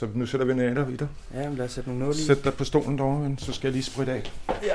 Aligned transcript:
Så 0.00 0.08
nu 0.14 0.26
sætter 0.26 0.46
vi 0.46 0.54
nætter 0.54 0.88
i 0.88 0.96
dig. 0.96 1.08
Ja, 1.34 1.48
men 1.48 1.58
lad 1.58 1.64
os 1.64 1.72
sætte 1.72 1.90
nogle 1.90 2.04
nåle 2.04 2.18
i. 2.18 2.22
Sæt 2.22 2.44
dig 2.44 2.54
på 2.54 2.64
stolen 2.64 2.98
derovre, 2.98 3.36
så 3.38 3.52
skal 3.52 3.68
jeg 3.68 3.72
lige 3.72 3.82
spritte 3.82 4.12
af. 4.12 4.32
Ja. 4.48 4.74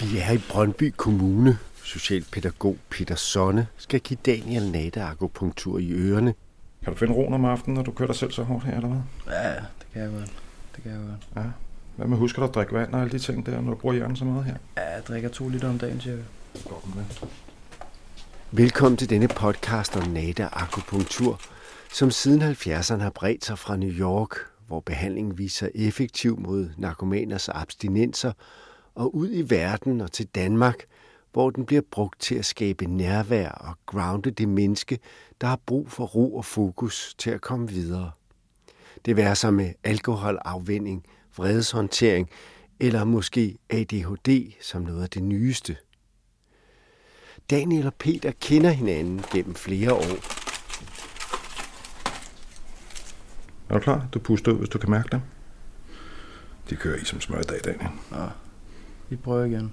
Vi 0.00 0.18
er 0.18 0.32
i 0.32 0.40
Brøndby 0.50 0.94
Kommune. 0.96 1.58
Socialpædagog 1.82 2.76
Peter 2.90 3.14
Sonne 3.14 3.66
skal 3.76 4.00
give 4.00 4.18
Daniel 4.26 4.70
Nata 4.70 5.00
akupunktur 5.00 5.78
i 5.78 5.92
ørerne. 5.92 6.34
Kan 6.84 6.92
du 6.92 6.98
finde 6.98 7.14
roen 7.14 7.34
om 7.34 7.44
aftenen, 7.44 7.74
når 7.74 7.82
du 7.82 7.90
kører 7.90 8.06
dig 8.06 8.16
selv 8.16 8.32
så 8.32 8.42
hårdt 8.42 8.64
her, 8.64 8.76
eller 8.76 8.88
hvad? 8.88 9.34
Ja, 9.34 9.54
det 9.54 9.86
kan 9.92 10.02
jeg 10.02 10.10
godt. 10.10 10.32
Det 10.76 10.82
kan 10.82 10.92
jeg 10.92 11.00
godt. 11.00 11.44
Ja. 11.44 11.50
Hvad 11.96 12.06
med 12.06 12.16
husker 12.16 12.42
du 12.42 12.48
at 12.48 12.54
drikke 12.54 12.72
vand 12.72 12.92
og 12.92 13.00
alle 13.00 13.12
de 13.12 13.18
ting 13.18 13.46
der, 13.46 13.60
når 13.60 13.70
du 13.70 13.76
bruger 13.76 13.94
hjernen 13.94 14.16
så 14.16 14.24
meget 14.24 14.44
her? 14.44 14.56
Ja, 14.76 14.94
jeg 14.94 15.02
drikker 15.08 15.28
to 15.28 15.48
liter 15.48 15.68
om 15.68 15.78
dagen, 15.78 16.00
cirka. 16.00 16.22
Godt 16.68 16.96
med. 16.96 17.04
Velkommen 18.50 18.96
til 18.96 19.10
denne 19.10 19.28
podcast 19.28 19.96
om 19.96 20.08
Nata 20.08 20.48
akupunktur, 20.52 21.40
som 21.92 22.10
siden 22.10 22.42
70'erne 22.42 23.02
har 23.02 23.10
bredt 23.10 23.44
sig 23.44 23.58
fra 23.58 23.76
New 23.76 23.90
York, 23.90 24.36
hvor 24.66 24.80
behandlingen 24.80 25.38
viser 25.38 25.68
effektiv 25.74 26.40
mod 26.40 26.70
narkomaners 26.78 27.48
abstinenser, 27.48 28.32
og 28.94 29.14
ud 29.14 29.28
i 29.32 29.50
verden 29.50 30.00
og 30.00 30.12
til 30.12 30.26
Danmark, 30.26 30.84
hvor 31.32 31.50
den 31.50 31.66
bliver 31.66 31.82
brugt 31.90 32.20
til 32.20 32.34
at 32.34 32.44
skabe 32.44 32.86
nærvær 32.86 33.48
og 33.48 33.74
grounde 33.86 34.30
det 34.30 34.48
menneske, 34.48 34.98
der 35.40 35.46
har 35.46 35.58
brug 35.66 35.90
for 35.90 36.04
ro 36.04 36.36
og 36.36 36.44
fokus 36.44 37.14
til 37.18 37.30
at 37.30 37.40
komme 37.40 37.68
videre. 37.68 38.10
Det 39.04 39.16
være 39.16 39.36
sig 39.36 39.54
med 39.54 39.72
alkoholafvinding, 39.84 41.06
vredeshåndtering 41.36 42.30
eller 42.80 43.04
måske 43.04 43.58
ADHD 43.70 44.52
som 44.60 44.82
noget 44.82 45.02
af 45.02 45.10
det 45.10 45.22
nyeste. 45.22 45.76
Daniel 47.50 47.86
og 47.86 47.94
Peter 47.94 48.32
kender 48.40 48.70
hinanden 48.70 49.24
gennem 49.32 49.54
flere 49.54 49.94
år. 49.94 50.41
Er 53.68 53.74
du 53.74 53.80
klar? 53.80 54.06
Du 54.14 54.18
puster 54.18 54.52
ud, 54.52 54.58
hvis 54.58 54.68
du 54.68 54.78
kan 54.78 54.90
mærke 54.90 55.08
dem. 55.12 55.20
De 56.70 56.76
kører 56.76 56.96
i 56.96 57.04
som 57.04 57.20
smør 57.20 57.38
i 57.38 57.42
dag, 57.42 57.60
Daniel. 57.64 57.90
Nå, 58.10 58.16
vi 59.08 59.16
prøver 59.16 59.44
igen. 59.44 59.72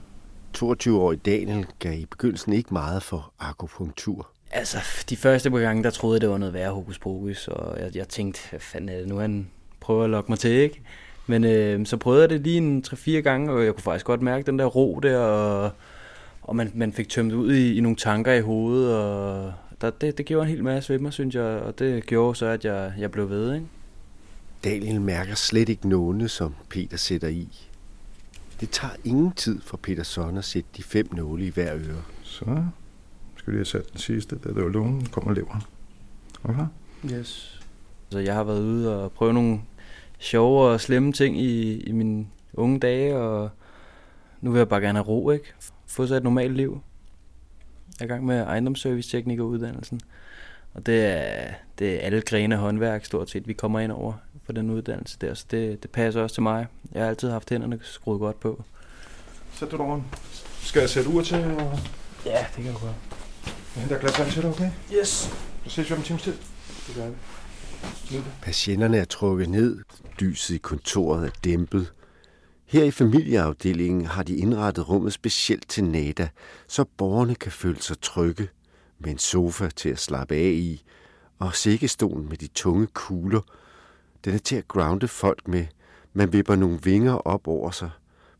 22-årig 0.58 1.26
Daniel 1.26 1.66
gav 1.80 1.94
i 1.94 2.06
begyndelsen 2.06 2.54
ikke 2.54 2.74
meget 2.74 3.04
for 3.04 3.34
akupunktur. 3.40 4.28
Altså, 4.52 4.78
de 5.10 5.18
første 5.18 5.52
par 5.52 5.60
gange, 5.60 5.84
der 5.84 5.90
troede 5.90 6.16
jeg, 6.16 6.22
det 6.22 6.30
var 6.30 6.38
noget 6.38 6.54
værre 6.54 6.72
hokus 6.72 7.00
pokus, 7.00 7.48
og 7.48 7.80
jeg, 7.80 7.96
jeg 7.96 8.08
tænkte, 8.08 8.42
hvad 8.50 8.60
fanden 8.60 8.90
er 8.90 8.98
det 8.98 9.08
nu, 9.08 9.18
han 9.18 9.50
prøver 9.80 10.04
at 10.04 10.10
lokke 10.10 10.32
mig 10.32 10.40
til, 10.40 10.52
ikke? 10.52 10.82
Men 11.28 11.44
øh, 11.44 11.86
så 11.86 11.98
prøvede 11.98 12.22
jeg 12.22 12.30
det 12.30 12.42
lige 12.42 12.58
en 12.58 12.84
3-4 12.88 13.12
gange, 13.12 13.52
og 13.52 13.66
jeg 13.66 13.74
kunne 13.74 13.84
faktisk 13.84 14.06
godt 14.06 14.22
mærke 14.22 14.46
den 14.46 14.60
der 14.60 14.66
ro 14.66 15.00
der, 15.04 15.18
og, 15.18 15.72
og 16.42 16.56
man, 16.56 16.72
man 16.76 16.94
fik 16.94 17.10
tømt 17.10 17.34
ud 17.34 17.54
i, 17.54 17.78
i 17.78 17.80
nogle 17.80 17.96
tanker 17.96 18.34
i 18.34 18.42
hovedet, 18.42 18.96
og 18.96 19.54
der, 19.82 19.90
det, 19.90 20.18
det 20.18 20.26
gjorde 20.26 20.44
en 20.44 20.56
hel 20.56 20.64
masse 20.64 20.94
ved 20.94 21.00
mig, 21.00 21.14
synes 21.14 21.36
jeg, 21.36 21.44
og 21.44 21.80
det 21.80 22.06
gjorde 22.06 22.36
så, 22.36 22.46
at 22.46 22.66
jeg, 22.66 22.94
jeg 23.00 23.12
blev 23.12 23.30
ved, 23.30 23.54
ikke? 23.54 23.66
Daniel 24.64 25.02
mærker 25.02 25.36
slet 25.36 25.70
ikke 25.70 25.90
nålene, 25.90 26.30
som 26.30 26.56
Peter 26.70 26.98
sætter 26.98 27.28
i. 27.28 27.70
Det 28.60 28.70
tager 28.70 28.94
ingen 29.04 29.32
tid 29.32 29.62
for 29.62 29.78
Peter 29.78 30.04
Son 30.04 30.38
at 30.38 30.46
sætte 30.46 30.70
de 30.78 30.84
fem 30.84 31.10
nåle 31.12 31.46
i 31.46 31.50
hver 31.50 31.76
øre. 31.76 32.02
Så 32.24 32.46
skal 33.36 33.46
vi 33.46 33.52
lige 33.52 33.58
have 33.58 33.66
sat 33.66 33.92
den 33.92 34.00
sidste. 34.00 34.40
Der 34.44 34.50
er 34.50 34.62
jo 34.62 34.68
lungen, 34.68 35.06
kommer 35.06 35.34
leveren. 35.34 35.62
Okay? 36.44 36.66
Yes. 37.12 37.62
Så 38.10 38.20
jeg 38.20 38.36
har 38.36 38.44
været 38.44 38.62
ude 38.62 39.04
og 39.04 39.12
prøve 39.12 39.34
nogle 39.34 39.62
sjove 40.20 40.68
og 40.68 40.82
slemme 40.82 41.14
ting 41.14 41.42
i, 41.42 41.80
i 41.80 41.92
mine 41.92 42.28
unge 42.54 42.80
dage, 42.80 43.18
og 43.18 43.50
nu 44.42 44.52
vil 44.52 44.58
jeg 44.58 44.70
bare 44.70 44.82
gerne 44.82 44.98
have 44.98 45.08
ro, 45.08 45.32
ikke? 45.32 45.54
Få 45.86 46.08
sig 46.08 46.18
et 46.18 46.24
normalt 46.24 46.56
liv. 46.56 46.82
Jeg 48.00 48.06
er 48.06 48.10
i 48.10 48.14
gang 48.14 48.26
med 48.26 48.40
ejendomsservice-teknikeruddannelsen. 48.40 50.02
Og 50.74 50.86
det 50.86 51.06
er, 51.06 51.54
det 51.80 51.96
er 51.96 52.00
alle 52.00 52.22
grene 52.22 52.56
håndværk 52.56 53.06
stort 53.06 53.30
set, 53.30 53.48
vi 53.48 53.54
kommer 53.54 53.80
ind 53.80 53.92
over 53.92 54.14
på 54.50 54.54
den 54.54 54.70
uddannelse 54.70 55.18
der. 55.22 55.34
Så 55.34 55.46
det, 55.52 55.84
det 55.84 55.92
passer 55.92 56.22
også 56.22 56.34
til 56.34 56.44
mig. 56.44 56.68
Jeg 56.92 57.02
har 57.02 57.10
altid 57.10 57.30
haft 57.30 57.50
hænderne 57.50 57.80
skruet 57.84 58.20
godt 58.20 58.40
på. 58.40 58.64
Sæt 59.54 59.72
du 59.72 59.78
derovre. 59.78 60.04
Skal 60.62 60.80
jeg 60.80 60.90
sætte 60.90 61.10
ur 61.10 61.22
til? 61.22 61.38
Og... 61.38 61.80
Ja, 62.26 62.46
det 62.56 62.64
kan 62.64 62.74
du 62.74 62.80
godt. 62.80 62.96
Jeg 63.76 63.82
henter 63.84 64.00
glas 64.00 64.20
vand 64.20 64.32
til 64.32 64.42
dig, 64.42 64.50
okay? 64.50 64.72
Yes. 64.94 65.08
Så 65.66 65.70
ses 65.70 65.90
vi 65.90 65.94
om 65.94 66.00
en 66.00 66.06
times 66.06 66.24
tid. 66.24 66.34
Det 66.88 66.96
gør 66.96 67.06
det. 67.06 68.24
Patienterne 68.42 68.98
er 68.98 69.06
trukket 69.06 69.50
ned, 69.50 69.80
lyset 70.20 70.56
i 70.56 70.58
kontoret 70.58 71.26
er 71.26 71.32
dæmpet. 71.44 71.94
Her 72.66 72.84
i 72.84 72.92
familieafdelingen 72.92 74.06
har 74.06 74.24
de 74.24 74.36
indrettet 74.36 74.90
rummet 74.90 75.14
specielt 75.14 75.70
til 75.70 75.84
Nada, 75.84 76.30
så 76.68 76.86
borgerne 76.98 77.36
kan 77.36 77.52
føle 77.52 77.82
sig 77.82 78.02
trygge, 78.02 78.48
med 79.00 79.12
en 79.12 79.18
sofa 79.18 79.70
til 79.76 79.90
at 79.90 80.00
slappe 80.00 80.36
af 80.36 80.52
i, 80.54 80.84
og 81.40 81.56
sækkestolen 81.56 82.30
med 82.30 82.38
de 82.38 82.48
tunge 82.48 82.88
kugler. 82.88 83.42
Den 84.26 84.34
er 84.34 84.38
til 84.38 84.56
at 84.56 84.68
grounde 84.68 85.08
folk 85.08 85.48
med. 85.48 85.66
Man 86.14 86.34
vipper 86.34 86.56
nogle 86.56 86.80
vinger 86.84 87.14
op 87.14 87.48
over 87.48 87.72
sig 87.72 87.90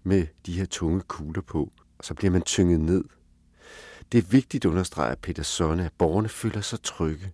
med 0.04 0.28
de 0.46 0.54
her 0.54 0.66
tunge 0.66 1.02
kugler 1.02 1.42
på, 1.42 1.72
og 1.98 2.06
så 2.06 2.14
bliver 2.14 2.32
man 2.32 2.42
tynget 2.42 2.80
ned. 2.80 3.04
Det 4.12 4.18
er 4.18 4.28
vigtigt, 4.30 4.66
understreger 4.66 5.16
Peter 5.16 5.44
Sonne, 5.44 5.86
at 5.86 5.92
borgerne 5.98 6.30
føler 6.30 6.62
sig 6.62 6.82
trygge. 6.84 7.32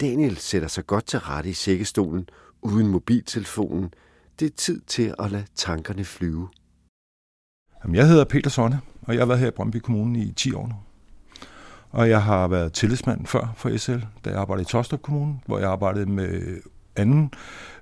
Daniel 0.00 0.36
sætter 0.36 0.68
sig 0.68 0.86
godt 0.86 1.06
til 1.06 1.18
rette 1.18 1.50
i 1.50 1.52
sækkestolen, 1.52 2.28
uden 2.62 2.88
mobiltelefonen. 2.88 3.94
Det 4.38 4.46
er 4.46 4.56
tid 4.56 4.80
til 4.80 5.14
at 5.18 5.30
lade 5.30 5.46
tankerne 5.54 6.04
flyve. 6.04 6.48
Jamen, 7.84 7.94
jeg 7.94 8.08
hedder 8.08 8.24
Peter 8.24 8.50
Sonne, 8.50 8.80
og 9.02 9.14
jeg 9.14 9.20
har 9.20 9.26
været 9.26 9.40
her 9.40 9.48
i 9.48 9.50
Brøndby 9.50 9.76
Kommune 9.76 10.18
i 10.18 10.32
10 10.32 10.54
år 10.54 10.66
nu. 10.66 10.74
Og 11.90 12.08
jeg 12.08 12.22
har 12.22 12.48
været 12.48 12.72
tillidsmand 12.72 13.26
før 13.26 13.52
for 13.56 13.76
SL, 13.76 13.98
da 14.24 14.30
jeg 14.30 14.38
arbejdede 14.38 14.62
i 14.62 14.70
Tostrup 14.70 15.02
Kommune, 15.02 15.40
hvor 15.46 15.58
jeg 15.58 15.70
arbejdede 15.70 16.06
med 16.06 16.60
anden 16.96 17.30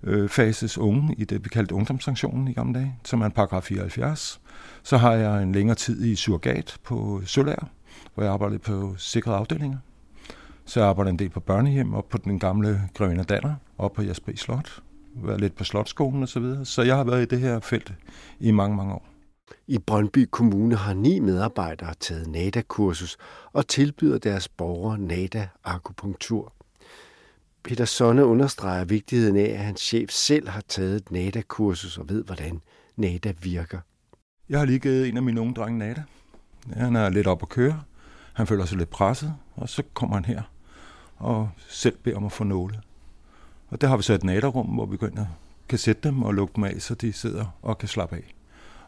øh, 0.03 0.29
fases 0.29 0.79
unge 0.79 1.15
i 1.19 1.25
det, 1.25 1.45
vi 1.45 1.49
kaldte 1.49 1.75
ungdomssanktionen 1.75 2.49
i 2.49 2.53
gamle 2.53 2.75
dage, 2.75 2.97
som 3.05 3.21
er 3.21 3.27
en 3.27 3.33
paragraf 3.33 3.63
74. 3.63 4.41
Så 4.83 4.97
har 4.97 5.13
jeg 5.13 5.43
en 5.43 5.53
længere 5.53 5.75
tid 5.75 6.05
i 6.05 6.15
surrogat 6.15 6.77
på 6.85 7.23
Sølær, 7.25 7.69
hvor 8.15 8.23
jeg 8.23 8.33
arbejdede 8.33 8.59
på 8.59 8.95
sikrede 8.97 9.37
afdelinger. 9.37 9.79
Så 10.65 10.81
jeg 10.81 10.89
arbejder 10.89 11.11
en 11.11 11.19
del 11.19 11.31
på 11.31 11.41
børnehjem 11.41 11.95
og 11.95 12.05
på 12.05 12.19
den 12.19 12.39
gamle 12.39 12.81
Grønne 12.95 13.23
Danner 13.23 13.55
og 13.79 13.93
på 13.93 14.03
Jasper 14.03 14.33
Slot. 14.37 14.83
Været 15.15 15.41
lidt 15.41 15.57
på 15.57 15.65
Slotskolen 15.65 16.23
og 16.23 16.29
så 16.29 16.41
videre. 16.41 16.65
Så 16.65 16.83
jeg 16.83 16.97
har 16.97 17.05
været 17.05 17.23
i 17.23 17.25
det 17.25 17.41
her 17.41 17.61
felt 17.61 17.95
i 18.41 18.51
mange, 18.51 18.77
mange 18.77 18.95
år. 18.95 19.09
I 19.67 19.79
Brøndby 19.79 20.29
Kommune 20.31 20.77
har 20.77 20.95
ni 20.95 21.21
medarbejdere 21.21 21.95
taget 22.01 22.27
NADA-kursus 22.27 23.17
og 23.53 23.69
tilbyder 23.69 24.19
deres 24.19 24.49
borgere 24.49 24.99
NADA-akupunktur. 24.99 26.53
Peter 27.65 27.85
Sonne 27.85 28.25
understreger 28.27 28.85
vigtigheden 28.85 29.37
af, 29.37 29.51
at 29.51 29.59
hans 29.59 29.81
chef 29.81 30.11
selv 30.11 30.49
har 30.49 30.63
taget 30.69 30.97
et 30.97 31.11
NADA-kursus 31.11 31.99
og 31.99 32.09
ved, 32.09 32.25
hvordan 32.25 32.61
NADA 32.97 33.33
virker. 33.43 33.79
Jeg 34.49 34.59
har 34.59 34.67
lige 34.67 34.79
givet 34.79 35.09
en 35.09 35.17
af 35.17 35.23
mine 35.23 35.41
unge 35.41 35.55
drenge 35.55 35.79
Nada. 35.79 36.03
Han 36.73 36.97
er 36.97 37.09
lidt 37.09 37.27
op 37.27 37.43
at 37.43 37.49
køre. 37.49 37.83
Han 38.33 38.47
føler 38.47 38.65
sig 38.65 38.79
lidt 38.79 38.91
presset, 38.91 39.35
og 39.55 39.69
så 39.69 39.83
kommer 39.95 40.17
han 40.17 40.25
her 40.25 40.43
og 41.17 41.51
selv 41.69 41.97
beder 42.03 42.17
om 42.17 42.25
at 42.25 42.33
få 42.33 42.45
nåle. 42.45 42.81
Og 43.69 43.81
der 43.81 43.89
har 43.89 43.97
vi 43.97 44.03
så 44.03 44.13
et 44.13 44.25
nadarum, 44.25 44.67
hvor 44.67 44.87
vi 44.87 44.97
går 44.97 45.07
ind 45.07 45.19
og 45.19 45.27
kan 45.69 45.79
sætte 45.79 46.09
dem 46.09 46.23
og 46.23 46.35
lukke 46.35 46.53
dem 46.57 46.65
af, 46.65 46.83
så 46.83 46.95
de 46.95 47.13
sidder 47.13 47.59
og 47.63 47.79
kan 47.79 47.89
slappe 47.89 48.17
af 48.17 48.35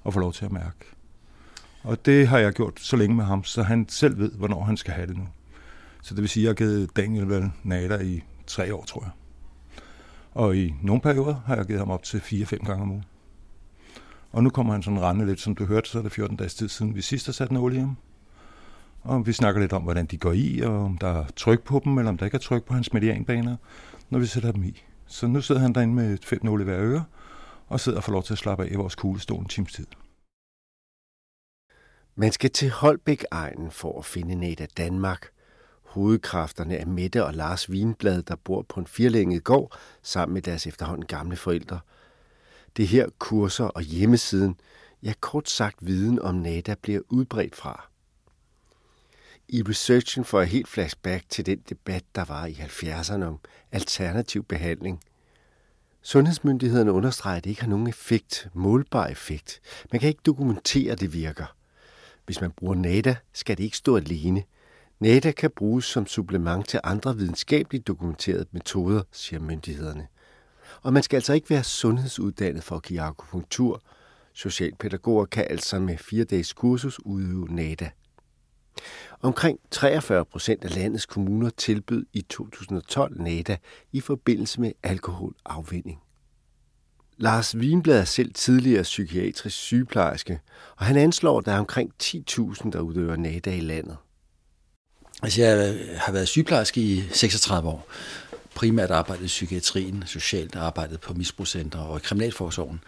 og 0.03 0.13
få 0.13 0.21
lov 0.21 0.33
til 0.33 0.45
at 0.45 0.53
mærke. 0.53 0.77
Og 1.83 2.07
det 2.07 2.29
har 2.29 2.39
jeg 2.39 2.53
gjort 2.53 2.81
så 2.81 2.97
længe 2.97 3.17
med 3.17 3.25
ham, 3.25 3.45
så 3.45 3.63
han 3.63 3.89
selv 3.89 4.19
ved, 4.19 4.33
hvornår 4.33 4.65
han 4.65 4.77
skal 4.77 4.95
have 4.95 5.07
det 5.07 5.17
nu. 5.17 5.29
Så 6.03 6.15
det 6.15 6.21
vil 6.21 6.29
sige, 6.29 6.43
at 6.43 6.61
jeg 6.61 6.67
har 6.67 6.73
givet 6.73 6.97
Daniel 6.97 7.29
vel 7.29 7.51
nader 7.63 8.01
i 8.01 8.23
tre 8.47 8.75
år, 8.75 8.85
tror 8.85 9.03
jeg. 9.03 9.11
Og 10.33 10.57
i 10.57 10.75
nogle 10.83 11.03
perioder 11.03 11.35
har 11.47 11.57
jeg 11.57 11.67
givet 11.67 11.81
ham 11.81 11.91
op 11.91 12.03
til 12.03 12.19
4-5 12.19 12.67
gange 12.67 12.83
om 12.83 12.91
ugen. 12.91 13.05
Og 14.33 14.43
nu 14.43 14.51
kommer 14.51 14.73
han 14.73 14.83
sådan 14.83 15.03
rende 15.03 15.27
lidt, 15.27 15.41
som 15.41 15.55
du 15.55 15.65
hørte, 15.65 15.91
så 15.91 15.99
er 15.99 16.03
det 16.03 16.13
14 16.13 16.37
dages 16.37 16.55
tid 16.55 16.69
siden, 16.69 16.95
vi 16.95 17.03
sidst 17.03 17.27
har 17.27 17.33
sat 17.33 17.51
en 17.51 17.57
olie 17.57 17.83
om. 17.83 17.97
Og 19.03 19.27
vi 19.27 19.33
snakker 19.33 19.61
lidt 19.61 19.73
om, 19.73 19.83
hvordan 19.83 20.07
de 20.07 20.19
går 20.19 20.33
i, 20.33 20.61
og 20.61 20.85
om 20.85 20.99
der 20.99 21.09
er 21.09 21.25
tryk 21.37 21.63
på 21.63 21.81
dem, 21.85 21.99
eller 21.99 22.09
om 22.09 22.19
der 22.19 22.25
ikke 22.25 22.35
er 22.35 22.41
tryk 22.41 22.65
på 22.65 22.75
hans 22.75 22.93
medianbaner, 22.93 23.57
når 24.11 24.19
vi 24.19 24.27
sætter 24.27 24.53
dem 24.53 24.65
i. 24.65 24.83
Så 25.07 25.27
nu 25.27 25.41
sidder 25.41 25.61
han 25.61 25.73
derinde 25.73 25.95
med 25.95 26.19
fem 26.23 26.41
nåle 26.43 26.63
i 26.63 26.65
hver 26.65 26.79
øre, 26.81 27.05
og 27.67 27.81
sidder 27.81 27.99
og 27.99 28.05
får 28.05 28.13
lov 28.13 28.23
til 28.23 28.35
at 28.35 28.39
slappe 28.39 28.65
af 28.65 28.69
i 28.71 28.75
vores 28.75 28.95
kuglestol 28.95 29.41
en 29.41 29.49
times 29.49 29.73
tid. 29.73 29.87
Man 32.17 32.33
skal 32.33 32.51
til 32.51 32.71
Holbæk-egnen 32.71 33.71
for 33.71 33.99
at 33.99 34.05
finde 34.05 34.35
net 34.35 34.61
af 34.61 34.69
Danmark. 34.69 35.34
Hovedkræfterne 35.95 36.77
er 36.77 36.87
Mette 36.87 37.25
og 37.25 37.35
Lars 37.35 37.71
Vinblad, 37.71 38.23
der 38.23 38.37
bor 38.37 38.63
på 38.63 38.81
en 38.81 38.87
firlænget 38.87 39.45
gård 39.45 39.79
sammen 40.03 40.35
med 40.35 40.43
deres 40.43 40.67
efterhånden 40.67 41.07
gamle 41.07 41.37
forældre. 41.37 41.81
Det 42.77 42.89
her 42.89 43.09
kurser 43.19 43.65
og 43.65 43.83
hjemmesiden, 43.83 44.57
ja 45.03 45.13
kort 45.21 45.51
sagt 45.51 45.87
viden 45.87 46.19
om 46.19 46.35
NADA 46.35 46.75
bliver 46.83 47.01
udbredt 47.09 47.57
fra. 47.57 47.89
I 49.49 49.63
researchen 49.63 50.25
får 50.25 50.41
jeg 50.41 50.49
helt 50.49 50.69
flashback 50.69 51.25
til 51.29 51.47
den 51.47 51.59
debat, 51.69 52.05
der 52.15 52.25
var 52.25 52.47
i 52.47 52.53
70'erne 52.53 53.25
om 53.25 53.39
alternativ 53.73 54.45
behandling. 54.45 55.01
Sundhedsmyndighederne 56.03 56.93
understreger, 56.93 57.37
at 57.37 57.45
det 57.45 57.51
ikke 57.51 57.63
har 57.63 57.71
nogen 57.71 57.87
effekt, 57.87 58.49
målbar 58.53 59.07
effekt. 59.07 59.61
Man 59.93 60.01
kan 60.01 60.09
ikke 60.09 60.23
dokumentere, 60.27 60.93
at 60.93 61.01
det 61.01 61.13
virker. 61.13 61.57
Hvis 62.27 62.41
man 62.41 62.51
bruger 62.51 62.75
NADA, 62.75 63.17
skal 63.33 63.57
det 63.57 63.65
ikke 63.65 63.77
stå 63.77 63.97
alene. 63.97 64.43
NADA 65.01 65.33
kan 65.33 65.51
bruges 65.57 65.85
som 65.85 66.07
supplement 66.07 66.69
til 66.69 66.81
andre 66.85 67.17
videnskabeligt 67.17 67.87
dokumenterede 67.87 68.47
metoder, 68.53 69.03
siger 69.13 69.41
myndighederne. 69.41 70.07
Og 70.83 70.93
man 70.93 71.03
skal 71.03 71.17
altså 71.17 71.33
ikke 71.33 71.51
være 71.51 71.65
sundhedsuddannet 71.65 72.65
for 72.65 72.77
at 72.77 72.83
give 72.83 73.01
akupunktur. 73.01 73.83
Socialpædagoger 74.33 75.25
kan 75.25 75.47
altså 75.51 75.79
med 75.79 75.99
fire 75.99 76.25
dages 76.25 76.53
kursus 76.53 77.01
udøve 77.05 77.49
NADA. 77.49 77.91
Omkring 79.21 79.59
43 79.71 80.25
procent 80.25 80.65
af 80.65 80.75
landets 80.75 81.07
kommuner 81.07 81.51
tilbød 81.51 82.07
i 82.13 82.23
2012 82.23 83.23
NADA 83.23 83.57
i 83.93 84.01
forbindelse 84.01 84.61
med 84.61 84.73
alkoholafvinding. 84.83 86.01
Lars 87.17 87.57
Wienblad 87.57 88.01
er 88.01 88.05
selv 88.05 88.33
tidligere 88.35 88.83
psykiatrisk 88.83 89.57
sygeplejerske, 89.57 90.41
og 90.77 90.85
han 90.85 90.97
anslår, 90.97 91.39
at 91.39 91.47
der 91.47 91.53
er 91.53 91.59
omkring 91.59 91.93
10.000, 92.03 92.71
der 92.71 92.81
udøver 92.81 93.17
NADA 93.17 93.57
i 93.57 93.61
landet. 93.61 93.97
Altså, 95.25 95.43
jeg 95.43 95.77
har 95.97 96.13
været 96.13 96.29
sygeplejerske 96.29 96.81
i 96.81 97.05
36 97.13 97.69
år. 97.69 97.89
Primært 98.55 98.91
arbejdet 98.91 99.25
i 99.25 99.27
psykiatrien, 99.27 100.05
socialt 100.07 100.57
arbejdet 100.57 101.01
på 101.01 101.15
misbrugscentre 101.15 101.81
og 101.81 101.97
i 101.97 102.01
kriminalforsorgen. 102.01 102.81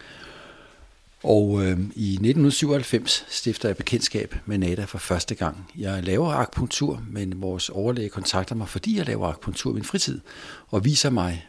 Og 1.23 1.61
øh, 1.63 1.79
i 1.95 2.11
1997 2.11 3.25
stifter 3.29 3.69
jeg 3.69 3.77
bekendtskab 3.77 4.35
med 4.45 4.57
NADA 4.57 4.83
for 4.85 4.97
første 4.97 5.35
gang. 5.35 5.71
Jeg 5.77 6.03
laver 6.03 6.29
akupunktur, 6.29 7.03
men 7.09 7.41
vores 7.41 7.69
overlæge 7.69 8.09
kontakter 8.09 8.55
mig, 8.55 8.69
fordi 8.69 8.97
jeg 8.97 9.05
laver 9.05 9.27
akupunktur 9.27 9.71
i 9.71 9.73
min 9.73 9.83
fritid, 9.83 10.19
og 10.67 10.85
viser 10.85 11.09
mig 11.09 11.47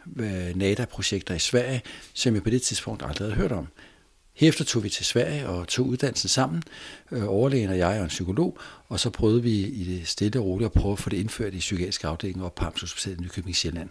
NADA-projekter 0.55 1.35
i 1.35 1.39
Sverige, 1.39 1.81
som 2.13 2.33
jeg 2.33 2.43
på 2.43 2.49
det 2.49 2.61
tidspunkt 2.61 3.03
aldrig 3.03 3.27
havde 3.27 3.41
hørt 3.41 3.51
om. 3.51 3.67
Herefter 4.39 4.63
tog 4.63 4.83
vi 4.83 4.89
til 4.89 5.05
Sverige 5.05 5.47
og 5.47 5.67
tog 5.67 5.87
uddannelsen 5.87 6.29
sammen, 6.29 6.63
øh, 7.11 7.23
overlægen 7.27 7.69
og 7.69 7.77
jeg 7.77 7.97
og 7.97 8.03
en 8.03 8.07
psykolog, 8.07 8.57
og 8.89 8.99
så 8.99 9.09
prøvede 9.09 9.43
vi 9.43 9.51
i 9.51 9.83
det 9.83 10.07
stille 10.07 10.39
og 10.39 10.45
roligt 10.45 10.65
at 10.65 10.71
prøve 10.71 10.91
at 10.91 10.99
få 10.99 11.09
det 11.09 11.17
indført 11.17 11.53
i 11.53 11.57
psykiatrisk 11.57 12.03
afdeling 12.03 12.43
og 12.43 12.53
Pams 12.53 12.81
Hospital 12.81 13.13
i 13.13 13.21
Nykøbing 13.21 13.55
Sjælland. 13.55 13.89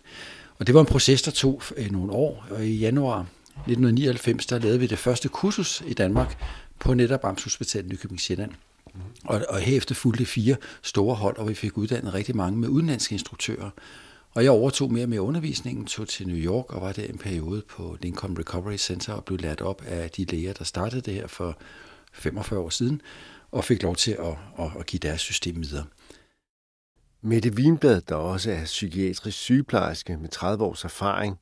Og 0.58 0.66
det 0.66 0.74
var 0.74 0.80
en 0.80 0.86
proces, 0.86 1.22
der 1.22 1.30
tog 1.30 1.62
øh, 1.76 1.90
nogle 1.90 2.12
år, 2.12 2.46
og 2.50 2.66
i 2.66 2.76
januar 2.76 3.20
1999, 3.20 4.46
der 4.46 4.58
lavede 4.58 4.80
vi 4.80 4.86
det 4.86 4.98
første 4.98 5.28
kursus 5.28 5.82
i 5.86 5.94
Danmark 5.94 6.44
på 6.78 6.94
netop 6.94 7.24
Amtshospitalet 7.24 7.86
i 7.86 7.92
Nykøbing 7.92 8.20
Sjælland. 8.20 8.50
Og, 9.24 9.42
og 9.48 9.58
herefter 9.58 9.94
fulgte 9.94 10.26
fire 10.26 10.56
store 10.82 11.14
hold, 11.14 11.36
og 11.36 11.48
vi 11.48 11.54
fik 11.54 11.78
uddannet 11.78 12.14
rigtig 12.14 12.36
mange 12.36 12.58
med 12.58 12.68
udenlandske 12.68 13.12
instruktører. 13.12 13.70
Og 14.34 14.44
jeg 14.44 14.50
overtog 14.50 14.92
mere 14.92 15.06
mere 15.06 15.22
undervisningen, 15.22 15.86
tog 15.86 16.08
til 16.08 16.26
New 16.28 16.36
York 16.36 16.72
og 16.72 16.80
var 16.80 16.92
der 16.92 17.04
en 17.04 17.18
periode 17.18 17.62
på 17.68 17.96
Lincoln 18.02 18.38
Recovery 18.38 18.76
Center 18.76 19.12
og 19.12 19.24
blev 19.24 19.38
lært 19.38 19.60
op 19.60 19.82
af 19.86 20.10
de 20.10 20.24
læger, 20.24 20.52
der 20.52 20.64
startede 20.64 21.00
det 21.00 21.14
her 21.14 21.26
for 21.26 21.58
45 22.12 22.60
år 22.60 22.70
siden, 22.70 23.02
og 23.50 23.64
fik 23.64 23.82
lov 23.82 23.96
til 23.96 24.12
at, 24.12 24.36
at, 24.58 24.70
at 24.78 24.86
give 24.86 25.00
deres 25.00 25.20
system 25.20 25.62
videre. 25.62 25.84
Mette 27.22 27.52
Wienblad, 27.52 28.00
der 28.00 28.14
også 28.14 28.50
er 28.50 28.64
psykiatrisk 28.64 29.38
sygeplejerske 29.38 30.16
med 30.16 30.28
30 30.28 30.64
års 30.64 30.84
erfaring, 30.84 31.38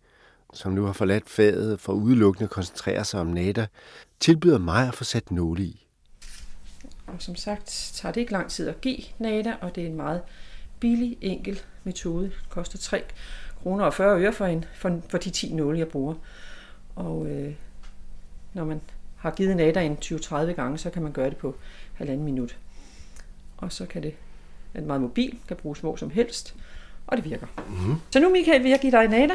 som 0.54 0.72
nu 0.72 0.84
har 0.84 0.92
forladt 0.92 1.30
faget 1.30 1.80
for 1.80 1.92
udelukkende 1.92 2.44
at 2.44 2.50
koncentrere 2.50 3.04
sig 3.04 3.20
om 3.20 3.26
NADA, 3.26 3.66
tilbyder 4.20 4.58
mig 4.58 4.88
at 4.88 4.94
få 4.94 5.04
sat 5.04 5.30
nåle 5.30 5.62
i. 5.62 5.86
Og 7.06 7.14
som 7.18 7.36
sagt 7.36 7.90
tager 7.94 8.12
det 8.12 8.20
ikke 8.20 8.32
lang 8.32 8.50
tid 8.50 8.68
at 8.68 8.80
give 8.80 8.98
NADA, 9.18 9.54
og 9.60 9.74
det 9.74 9.82
er 9.82 9.86
en 9.86 9.96
meget 9.96 10.22
billig, 10.80 11.16
enkel 11.20 11.60
metode. 11.84 12.24
Det 12.24 12.48
koster 12.48 12.78
3 12.78 13.02
kroner 13.62 13.84
og 13.84 13.94
40 13.94 14.20
øre 14.20 14.32
for, 14.32 14.46
en, 14.46 14.64
for, 14.74 15.00
for 15.08 15.18
de 15.18 15.30
10 15.30 15.52
nåle, 15.52 15.78
jeg 15.78 15.88
bruger. 15.88 16.14
Og 16.96 17.26
øh, 17.26 17.54
når 18.54 18.64
man 18.64 18.80
har 19.16 19.30
givet 19.30 19.56
NADA 19.56 19.80
en 19.80 19.98
20-30 20.04 20.36
gange, 20.36 20.78
så 20.78 20.90
kan 20.90 21.02
man 21.02 21.12
gøre 21.12 21.30
det 21.30 21.36
på 21.36 21.56
halvanden 21.94 22.24
minut. 22.24 22.58
Og 23.56 23.72
så 23.72 23.86
kan 23.86 24.02
det 24.02 24.14
er 24.74 24.80
meget 24.80 25.00
mobil, 25.00 25.38
kan 25.48 25.56
bruges 25.56 25.80
hvor 25.80 25.96
som 25.96 26.10
helst, 26.10 26.54
og 27.06 27.16
det 27.16 27.24
virker. 27.24 27.46
Mm. 27.68 27.94
Så 28.10 28.20
nu, 28.20 28.30
Michael, 28.30 28.62
vil 28.62 28.70
jeg 28.70 28.80
give 28.80 28.92
dig 28.92 29.08
NADA, 29.08 29.34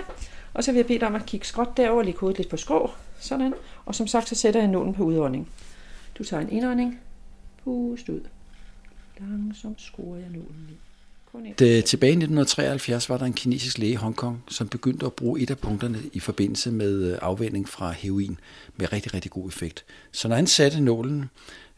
og 0.53 0.63
så 0.63 0.71
vil 0.71 0.77
jeg 0.77 0.87
bede 0.87 0.99
dig 0.99 1.07
om 1.07 1.15
at 1.15 1.25
kigge 1.25 1.45
skråt 1.45 1.77
derover, 1.77 2.03
lige 2.03 2.17
hovedet 2.17 2.37
lidt 2.37 2.49
på 2.49 2.57
skrå, 2.57 2.91
sådan. 3.19 3.53
Og 3.85 3.95
som 3.95 4.07
sagt, 4.07 4.29
så 4.29 4.35
sætter 4.35 4.59
jeg 4.59 4.69
nålen 4.69 4.93
på 4.93 5.03
udånding. 5.03 5.49
Du 6.17 6.23
tager 6.23 6.41
en 6.41 6.49
indånding, 6.49 6.99
pust 7.63 8.09
ud. 8.09 8.21
Langsomt 9.19 9.81
skruer 9.81 10.17
jeg 10.17 10.29
nålen 10.29 10.65
ned. 10.69 10.90
Det, 11.59 11.85
tilbage 11.85 12.09
i 12.09 12.13
1973 12.13 13.09
var 13.09 13.17
der 13.17 13.25
en 13.25 13.33
kinesisk 13.33 13.77
læge 13.77 13.91
i 13.91 13.95
Hongkong, 13.95 14.43
som 14.47 14.67
begyndte 14.67 15.05
at 15.05 15.13
bruge 15.13 15.41
et 15.41 15.49
af 15.49 15.57
punkterne 15.57 15.99
i 16.13 16.19
forbindelse 16.19 16.71
med 16.71 17.11
øh, 17.11 17.17
afvænding 17.21 17.69
fra 17.69 17.91
heroin 17.91 18.39
med 18.77 18.93
rigtig, 18.93 19.13
rigtig 19.13 19.31
god 19.31 19.47
effekt. 19.47 19.85
Så 20.11 20.27
når 20.27 20.35
han 20.35 20.47
satte 20.47 20.81
nålen, 20.81 21.29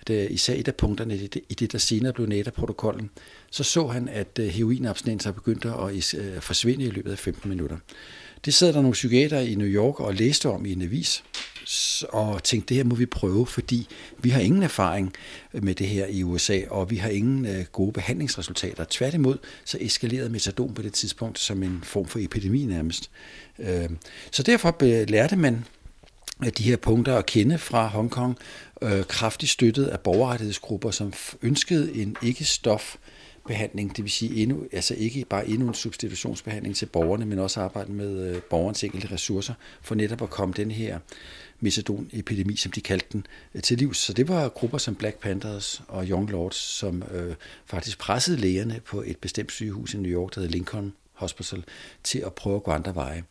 det, 0.08 0.32
især 0.32 0.54
et 0.54 0.68
af 0.68 0.76
punkterne 0.76 1.16
i 1.16 1.28
det, 1.28 1.42
i 1.50 1.54
det 1.54 1.72
der 1.72 1.78
senere 1.78 2.14
blev 2.14 2.28
NATA-protokollen, 2.28 3.10
så 3.52 3.64
så 3.64 3.88
han, 3.88 4.10
at 4.10 4.40
øh, 4.40 4.48
heroinabstinenser 4.48 5.32
begyndte 5.32 5.70
at 5.70 6.14
øh, 6.14 6.42
forsvinde 6.42 6.86
i 6.86 6.90
løbet 6.90 7.12
af 7.12 7.20
15 7.20 7.50
minutter. 7.50 7.78
Det 8.46 8.54
sad 8.54 8.74
der 8.74 8.82
nogle 8.82 8.94
psykiater 8.94 9.40
i 9.40 9.56
New 9.56 9.68
York 9.68 10.00
og 10.00 10.14
læste 10.14 10.50
om 10.50 10.66
i 10.66 10.72
en 10.72 10.82
avis, 10.82 11.24
og 12.10 12.44
tænkte, 12.44 12.70
det 12.70 12.78
her 12.78 12.84
må 12.84 12.96
vi 12.96 13.06
prøve, 13.06 13.48
fordi 13.48 13.88
vi 14.20 14.30
har 14.30 14.42
ingen 14.42 14.64
erfaring 14.64 15.14
med 15.54 15.76
det 15.76 15.88
her 15.88 16.08
i 16.08 16.24
USA, 16.24 16.62
og 16.70 16.90
vi 16.90 16.96
har 16.96 17.10
ingen 17.10 17.46
øh, 17.46 17.66
gode 17.72 17.92
behandlingsresultater. 17.92 18.86
Tværtimod, 18.90 19.38
så 19.66 19.78
eskalerede 19.82 20.30
metadon 20.30 20.74
på 20.74 20.82
det 20.82 20.94
tidspunkt 20.94 21.40
som 21.40 21.64
en 21.64 21.80
form 21.84 22.06
for 22.06 22.20
epidemi 22.20 22.66
nærmest. 22.66 23.10
Øh, 23.60 23.90
så 24.32 24.44
derfor 24.44 24.78
øh, 24.84 25.10
lærte 25.10 25.36
man 25.36 25.66
de 26.58 26.64
her 26.64 26.78
punkter 26.78 27.18
at 27.18 27.26
kende 27.26 27.58
fra 27.58 27.88
Hongkong, 27.88 28.38
kraftigt 29.08 29.52
støttet 29.52 29.86
af 29.86 30.00
borgerrettighedsgrupper, 30.00 30.92
som 30.92 31.14
ønskede 31.42 31.96
en 31.96 32.16
ikke-stof 32.22 32.96
behandling, 33.48 33.96
det 33.96 34.04
vil 34.04 34.12
sige 34.12 34.42
endnu, 34.42 34.66
altså 34.72 34.96
ikke 34.98 35.26
bare 35.26 35.48
endnu 35.48 35.68
en 35.68 35.74
substitutionsbehandling 35.74 36.76
til 36.76 36.86
borgerne, 36.86 37.26
men 37.26 37.40
også 37.40 37.62
arbejde 37.62 37.92
med 37.92 38.10
øh, 38.10 38.18
borgerens 38.18 38.50
borgernes 38.50 38.84
enkelte 38.84 39.12
ressourcer, 39.12 39.54
for 39.82 39.96
netop 39.96 40.22
at 40.22 40.30
komme 40.30 40.54
den 40.58 40.72
her 40.72 41.00
metadonepidemi, 41.60 42.56
som 42.56 42.72
de 42.72 42.82
kaldte 42.82 43.08
den, 43.12 43.28
øh, 43.56 43.62
til 43.62 43.78
livs. 43.78 43.98
Så 43.98 44.14
det 44.14 44.28
var 44.28 44.50
grupper 44.50 44.78
som 44.78 44.96
Black 44.96 45.20
Panthers 45.20 45.82
og 45.88 46.06
Young 46.06 46.30
Lords, 46.30 46.56
som 46.56 47.04
øh, 47.12 47.36
faktisk 47.66 48.00
pressede 48.00 48.38
lægerne 48.38 48.80
på 48.86 49.02
et 49.02 49.18
bestemt 49.18 49.52
sygehus 49.52 49.94
i 49.94 49.98
New 49.98 50.12
York, 50.12 50.36
der 50.36 50.42
hedder 50.42 50.54
Lincoln 50.54 50.94
Hospital, 51.14 51.64
til 52.04 52.20
at 52.20 52.34
prøve 52.34 52.56
at 52.56 52.64
gå 52.64 52.72
andre 52.72 52.96
veje. 52.96 53.24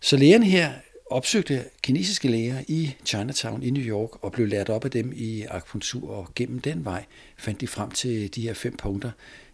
Så 0.00 0.16
lægerne 0.16 0.46
her 0.46 0.72
opsøgte 1.10 1.64
kinesiske 1.82 2.28
læger 2.28 2.62
i 2.68 2.94
Chinatown 3.04 3.62
i 3.62 3.70
New 3.70 3.82
York 3.82 4.24
og 4.24 4.32
blev 4.32 4.46
lært 4.46 4.68
op 4.68 4.84
af 4.84 4.90
dem 4.90 5.12
i 5.16 5.42
akupunktur, 5.42 6.10
og 6.10 6.28
gennem 6.34 6.60
den 6.60 6.84
vej 6.84 7.04
fandt 7.36 7.60
de 7.60 7.66
frem 7.66 7.90
til 7.90 8.34
de 8.34 8.42
her 8.42 8.54
fem 8.54 8.76
punkter, 8.76 9.10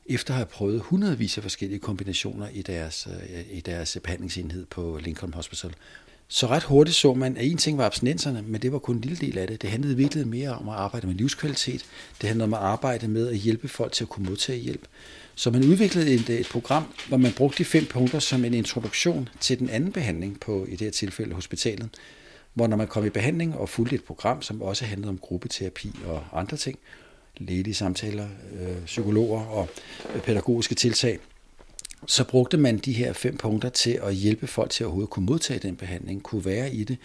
efter 0.06 0.34
at 0.34 0.36
have 0.36 0.46
prøvet 0.46 0.80
hundredvis 0.80 1.36
af 1.36 1.42
forskellige 1.42 1.78
kombinationer 1.78 2.48
i 2.48 2.62
deres, 2.62 3.08
øh, 3.10 3.56
i 3.56 3.60
deres 3.60 3.98
behandlingsenhed 4.02 4.66
på 4.66 4.98
Lincoln 5.02 5.34
Hospital. 5.34 5.74
Så 6.28 6.46
ret 6.46 6.62
hurtigt 6.62 6.96
så 6.96 7.14
man, 7.14 7.36
at 7.36 7.46
en 7.46 7.56
ting 7.56 7.78
var 7.78 7.86
abstinenserne, 7.86 8.42
men 8.42 8.62
det 8.62 8.72
var 8.72 8.78
kun 8.78 8.96
en 8.96 9.00
lille 9.00 9.16
del 9.16 9.38
af 9.38 9.46
det. 9.46 9.62
Det 9.62 9.70
handlede 9.70 9.96
virkelig 9.96 10.28
mere 10.28 10.50
om 10.50 10.68
at 10.68 10.74
arbejde 10.74 11.06
med 11.06 11.14
livskvalitet. 11.14 11.84
Det 12.20 12.28
handlede 12.28 12.44
om 12.44 12.54
at 12.54 12.60
arbejde 12.60 13.08
med 13.08 13.28
at 13.28 13.36
hjælpe 13.36 13.68
folk 13.68 13.92
til 13.92 14.04
at 14.04 14.08
kunne 14.08 14.26
modtage 14.28 14.58
hjælp. 14.58 14.86
Så 15.40 15.50
man 15.50 15.64
udviklede 15.64 16.14
et, 16.14 16.30
et 16.30 16.48
program, 16.50 16.84
hvor 17.08 17.16
man 17.16 17.32
brugte 17.32 17.58
de 17.58 17.64
fem 17.64 17.86
punkter 17.86 18.18
som 18.18 18.44
en 18.44 18.54
introduktion 18.54 19.28
til 19.40 19.58
den 19.58 19.68
anden 19.68 19.92
behandling 19.92 20.40
på, 20.40 20.66
i 20.68 20.70
det 20.70 20.80
her 20.80 20.90
tilfælde, 20.90 21.34
hospitalet. 21.34 21.88
Hvor 22.54 22.66
når 22.66 22.76
man 22.76 22.86
kom 22.86 23.06
i 23.06 23.10
behandling 23.10 23.54
og 23.54 23.68
fulgte 23.68 23.94
et 23.94 24.04
program, 24.04 24.42
som 24.42 24.62
også 24.62 24.84
handlede 24.84 25.08
om 25.08 25.18
gruppeterapi 25.18 25.92
og 26.06 26.24
andre 26.32 26.56
ting, 26.56 26.78
ledige 27.36 27.74
samtaler, 27.74 28.28
øh, 28.60 28.84
psykologer 28.86 29.40
og 29.40 29.68
øh, 30.14 30.20
pædagogiske 30.20 30.74
tiltag, 30.74 31.18
så 32.06 32.24
brugte 32.24 32.56
man 32.56 32.78
de 32.78 32.92
her 32.92 33.12
fem 33.12 33.36
punkter 33.36 33.68
til 33.68 34.00
at 34.02 34.14
hjælpe 34.14 34.46
folk 34.46 34.70
til 34.70 34.84
at 34.84 34.86
overhovedet 34.86 35.10
kunne 35.10 35.26
modtage 35.26 35.60
den 35.60 35.76
behandling, 35.76 36.22
kunne 36.22 36.44
være 36.44 36.74
i 36.74 36.84
det, 36.84 36.98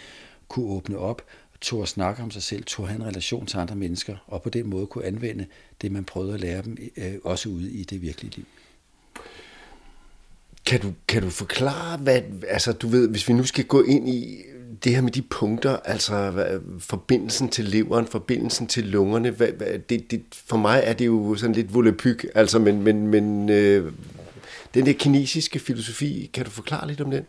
kunne 0.47 0.65
åbne 0.65 0.97
op, 0.97 1.21
tog 1.61 1.81
at 1.81 1.87
snakke 1.87 2.23
om 2.23 2.31
sig 2.31 2.43
selv, 2.43 2.63
tog 2.63 2.87
have 2.87 2.95
en 2.95 3.05
relation 3.05 3.45
til 3.45 3.57
andre 3.57 3.75
mennesker, 3.75 4.15
og 4.27 4.41
på 4.41 4.49
den 4.49 4.69
måde 4.69 4.87
kunne 4.87 5.05
anvende 5.05 5.45
det, 5.81 5.91
man 5.91 6.03
prøvede 6.03 6.33
at 6.33 6.39
lære 6.39 6.61
dem, 6.61 6.77
øh, 6.97 7.13
også 7.23 7.49
ude 7.49 7.71
i 7.71 7.83
det 7.83 8.01
virkelige 8.01 8.35
liv. 8.35 8.45
Kan 10.65 10.79
du, 10.79 10.93
kan 11.07 11.21
du 11.21 11.29
forklare, 11.29 11.97
hvad, 11.97 12.21
altså 12.47 12.73
du 12.73 12.87
ved, 12.87 13.09
hvis 13.09 13.27
vi 13.27 13.33
nu 13.33 13.43
skal 13.43 13.65
gå 13.65 13.81
ind 13.81 14.09
i 14.09 14.43
det 14.83 14.95
her 14.95 15.01
med 15.01 15.11
de 15.11 15.21
punkter, 15.21 15.77
altså 15.85 16.31
hvad, 16.31 16.59
forbindelsen 16.79 17.49
til 17.49 17.65
leveren, 17.65 18.07
forbindelsen 18.07 18.67
til 18.67 18.83
lungerne, 18.83 19.29
hvad, 19.29 19.47
hvad, 19.47 19.79
det, 19.79 20.11
det, 20.11 20.23
for 20.31 20.57
mig 20.57 20.81
er 20.83 20.93
det 20.93 21.05
jo 21.05 21.35
sådan 21.35 21.55
lidt 21.55 21.73
volepyg, 21.73 22.19
altså, 22.35 22.59
men, 22.59 22.81
men, 22.81 23.07
men 23.07 23.49
øh, 23.49 23.93
den 24.73 24.85
der 24.85 24.93
kinesiske 24.93 25.59
filosofi, 25.59 26.29
kan 26.33 26.45
du 26.45 26.51
forklare 26.51 26.87
lidt 26.87 27.01
om 27.01 27.11
den? 27.11 27.25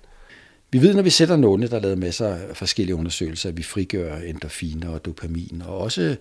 Vi 0.70 0.82
ved, 0.82 0.94
når 0.94 1.02
vi 1.02 1.10
sætter 1.10 1.36
nålene, 1.36 1.68
der 1.68 1.76
er 1.76 1.80
lavet 1.80 1.98
masser 1.98 2.28
af 2.28 2.56
forskellige 2.56 2.96
undersøgelser, 2.96 3.48
at 3.48 3.56
vi 3.56 3.62
frigør 3.62 4.16
endorfiner 4.16 4.88
og 4.88 5.04
dopamin, 5.04 5.62
og 5.66 5.78
også 5.78 6.16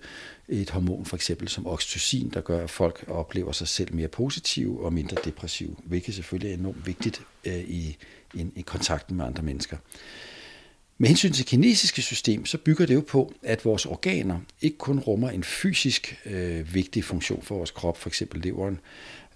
et 0.48 0.70
hormon 0.70 1.04
for 1.04 1.16
eksempel 1.16 1.48
som 1.48 1.66
oxytocin, 1.66 2.30
der 2.34 2.40
gør, 2.40 2.64
at 2.64 2.70
folk 2.70 3.04
oplever 3.08 3.52
sig 3.52 3.68
selv 3.68 3.94
mere 3.94 4.08
positive 4.08 4.84
og 4.84 4.92
mindre 4.92 5.16
depressive, 5.24 5.76
hvilket 5.84 6.14
selvfølgelig 6.14 6.50
er 6.50 6.58
enormt 6.58 6.86
vigtigt 6.86 7.22
øh, 7.44 7.58
i, 7.58 7.96
i, 8.34 8.46
i 8.56 8.60
kontakten 8.60 9.16
med 9.16 9.24
andre 9.24 9.42
mennesker. 9.42 9.76
Med 10.98 11.08
hensyn 11.08 11.32
til 11.32 11.46
kinesiske 11.46 12.02
system, 12.02 12.46
så 12.46 12.58
bygger 12.58 12.86
det 12.86 12.94
jo 12.94 13.04
på, 13.08 13.32
at 13.42 13.64
vores 13.64 13.86
organer 13.86 14.38
ikke 14.62 14.78
kun 14.78 14.98
rummer 14.98 15.30
en 15.30 15.44
fysisk 15.44 16.18
øh, 16.26 16.74
vigtig 16.74 17.04
funktion 17.04 17.42
for 17.42 17.56
vores 17.56 17.70
krop, 17.70 17.98
for 17.98 18.08
eksempel 18.08 18.40
leveren, 18.40 18.80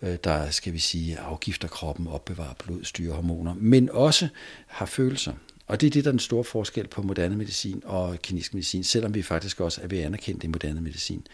Øh, 0.02 0.16
der 0.25 0.50
skal 0.50 0.73
vi 0.73 0.78
sige 0.78 1.19
afgifter 1.19 1.69
kroppen, 1.69 2.07
opbevarer 2.07 2.54
blod, 2.64 2.85
styrer 2.85 3.14
hormoner, 3.14 3.54
men 3.59 3.90
også 3.90 4.28
har 4.66 4.87
følelser. 4.87 5.33
Og 5.66 5.80
det 5.80 5.87
er 5.87 5.90
det, 5.90 6.04
der 6.04 6.11
er 6.11 6.12
den 6.12 6.19
store 6.19 6.45
forskel 6.45 6.87
på 6.87 7.02
moderne 7.02 7.37
medicin 7.37 7.83
og 7.85 8.23
kinesisk 8.23 8.54
medicin, 8.54 8.85
selvom 8.85 9.14
vi 9.14 9.23
faktisk 9.23 9.61
også 9.61 9.80
er 9.83 9.87
ved 9.87 9.99
at 9.99 10.04
anerkende 10.04 10.40
det 10.40 10.50
moderne 10.50 10.80
medicin. 10.80 11.26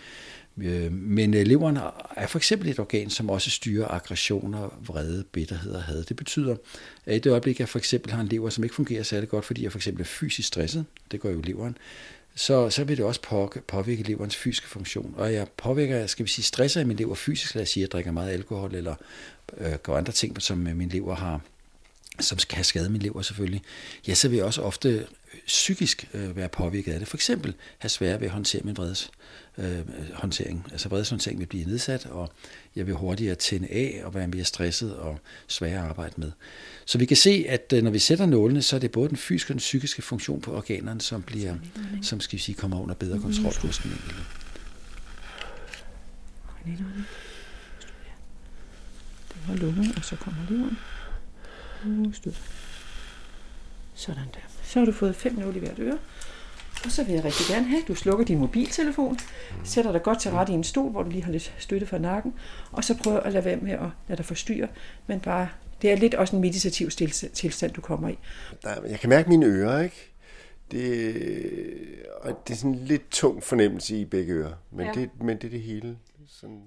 Øh, 0.59 0.93
men 0.93 1.35
øh, 1.35 1.47
leveren 1.47 1.79
er 2.17 2.27
for 2.27 2.39
eksempel 2.39 2.69
et 2.69 2.79
organ, 2.79 3.11
som 3.11 3.31
også 3.31 3.51
styrer 3.51 3.89
aggressioner, 3.89 4.79
vrede, 4.87 5.25
bitterhed 5.33 5.73
og 5.73 5.83
had. 5.83 6.05
Det 6.05 6.17
betyder, 6.17 6.57
at 7.07 7.17
i 7.17 7.19
det 7.19 7.31
øjeblik, 7.31 7.61
jeg 7.61 7.69
for 7.69 7.79
eksempel 7.79 8.13
har 8.13 8.21
en 8.21 8.29
lever, 8.29 8.51
som 8.51 8.65
ikke 8.65 8.77
fungerer 8.77 9.03
særlig 9.03 9.29
godt, 9.29 9.45
fordi 9.45 9.63
jeg 9.63 9.73
for 9.73 9.79
eksempel 9.79 10.01
er 10.01 10.07
fysisk 10.07 10.49
stresset, 10.49 10.85
det 11.11 11.21
gør 11.21 11.31
jo 11.31 11.41
leveren, 11.41 11.77
så, 12.37 12.71
så 12.71 12.85
vil 12.85 12.97
det 12.97 13.05
også 13.05 13.21
påvirke 13.69 14.03
leverens 14.03 14.37
fysiske 14.37 14.69
funktion. 14.69 15.15
Og 15.17 15.33
jeg 15.33 15.49
påvirker, 15.57 16.07
skal 16.07 16.25
vi 16.25 16.31
sige, 16.31 16.45
stresser 16.45 16.81
i 16.81 16.85
min 16.85 16.97
lever 16.97 17.15
fysisk, 17.15 17.55
lad 17.55 17.63
os 17.63 17.69
sige, 17.69 17.83
at 17.83 17.89
jeg 17.89 17.93
drikker 17.93 18.13
meget 18.13 18.33
alkohol, 18.33 18.75
eller 18.75 18.95
øh, 19.57 19.73
gør 19.83 19.95
andre 19.95 20.13
ting, 20.13 20.43
som 20.43 20.67
øh, 20.67 20.77
min 20.77 20.89
lever 20.89 21.15
har, 21.15 21.41
som 22.21 22.39
kan 22.49 22.65
skade 22.65 22.91
min 22.91 23.03
lever 23.03 23.23
selvfølgelig, 23.23 23.63
ja, 24.09 24.15
så 24.15 24.29
vil 24.29 24.37
jeg 24.37 24.45
også 24.45 24.63
ofte 24.63 24.89
øh, 24.89 25.05
psykisk 25.47 26.09
øh, 26.15 26.37
være 26.37 26.49
påvirket 26.49 26.93
af 26.93 26.99
det. 26.99 27.09
For 27.09 27.17
eksempel 27.17 27.55
have 27.79 27.91
svært 27.91 28.21
ved 28.21 28.27
at 28.27 28.33
håndtere 28.33 28.63
min 28.65 28.77
vredes 28.77 29.11
øh, 29.59 30.13
håndtering. 30.15 30.67
Altså 30.73 30.89
vredeshåndtering 30.89 31.41
vil 31.41 31.47
blive 31.47 31.65
nedsat, 31.65 32.07
og 32.07 32.33
jeg 32.77 32.87
vil 32.87 32.95
hurtigere 32.95 33.35
tænde 33.35 33.69
af 33.69 34.01
og 34.05 34.15
være 34.15 34.29
mere 34.29 34.45
stresset 34.45 34.97
og 34.97 35.19
sværere 35.47 35.83
at 35.83 35.89
arbejde 35.89 36.15
med. 36.17 36.33
Så 36.85 36.99
vi 36.99 37.07
kan 37.07 37.17
se, 37.17 37.45
at 37.49 37.73
øh, 37.73 37.83
når 37.83 37.91
vi 37.91 37.99
sætter 37.99 38.27
nålene, 38.27 38.63
så 38.63 38.77
er 38.77 38.81
det 38.81 38.93
både 38.93 39.09
den 39.09 39.17
fysiske 39.17 39.51
og 39.51 39.55
den 39.55 39.59
psykiske 39.59 40.03
funktion 40.03 40.41
på 40.41 40.57
organerne, 40.57 41.01
som 41.01 41.23
bliver, 41.23 41.55
som 42.03 42.21
skal 42.21 42.37
vi 42.37 42.43
sige, 42.43 42.55
kommer 42.55 42.81
under 42.81 42.95
bedre 42.95 43.21
kontrol 43.21 43.55
hos 43.67 43.79
den 43.79 43.91
enkelte. 43.91 44.21
Det 49.29 49.49
var 49.49 49.55
lungen, 49.57 49.93
og 49.97 50.05
så 50.05 50.17
kommer 50.17 50.41
leveren. 50.51 50.79
Sådan 53.95 54.25
der. 54.35 54.41
Så 54.65 54.79
har 54.79 54.87
du 54.87 54.93
fået 54.93 55.17
fem 55.17 55.35
nåle 55.35 55.57
i 55.57 55.61
hvert 55.61 55.79
øre. 55.79 55.99
Og 56.87 56.93
så 56.93 57.05
vil 57.05 57.15
jeg 57.15 57.25
rigtig 57.25 57.47
gerne 57.55 57.67
have, 57.67 57.83
at 57.83 57.89
du 57.89 57.95
slukker 57.95 58.25
din 58.25 58.39
mobiltelefon, 58.39 59.19
sætter 59.65 59.93
dig 59.93 60.03
godt 60.03 60.21
til 60.21 60.31
rette 60.31 60.53
i 60.53 60.55
en 60.55 60.65
stol, 60.65 60.91
hvor 60.91 61.03
du 61.03 61.11
lige 61.11 61.25
har 61.25 61.33
lidt 61.33 61.55
støtte 61.59 61.87
for 61.87 61.99
nakken, 61.99 62.35
og 62.73 62.85
så 62.85 62.97
prøver 62.97 63.21
at 63.21 63.33
lade 63.33 63.45
være 63.45 63.57
med 63.57 63.73
at 63.73 63.89
lade 64.09 64.17
dig 64.17 64.25
forstyrre, 64.25 64.69
men 65.07 65.21
bare, 65.21 65.49
det 65.83 65.93
er 65.93 65.97
lidt 65.97 66.15
også 66.15 66.37
en 66.37 66.43
meditativ 66.43 66.91
tilstand, 67.35 67.73
du 67.73 67.81
kommer 67.81 68.09
i. 68.09 68.19
Jeg 68.65 69.01
kan 69.01 69.09
mærke 69.09 69.29
mine 69.29 69.47
ører, 69.47 69.83
ikke? 69.83 70.13
Det, 70.71 71.17
og 72.21 72.41
det 72.47 72.55
er 72.55 72.59
sådan 72.59 72.75
en 72.75 72.85
lidt 72.85 73.11
tung 73.11 73.43
fornemmelse 73.43 73.97
i 73.97 74.05
begge 74.05 74.33
ører, 74.33 74.53
men, 74.73 74.87
ja. 74.87 74.93
det, 74.93 75.11
men 75.21 75.37
det 75.37 75.45
er 75.45 75.51
det 75.51 75.63
hele. 75.63 75.99
Sådan. 76.29 76.63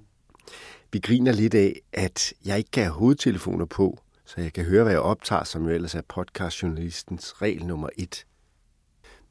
Vi 0.92 1.00
griner 1.00 1.32
lidt 1.32 1.56
af, 1.56 1.82
at 1.94 2.34
jeg 2.46 2.58
ikke 2.58 2.72
kan 2.72 2.84
have 2.84 2.94
hovedtelefoner 2.94 3.66
på, 3.66 4.00
så 4.26 4.42
jeg 4.42 4.54
kan 4.54 4.66
høre, 4.66 4.84
hvad 4.84 4.94
jeg 4.94 5.02
optager, 5.02 5.44
som 5.44 5.64
jo 5.64 5.70
ellers 5.70 5.96
er 5.96 6.02
podcastjournalistens 6.08 7.42
regel 7.42 7.66
nummer 7.66 7.90
et. 7.98 8.26